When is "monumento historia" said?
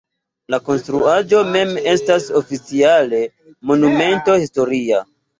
3.73-5.03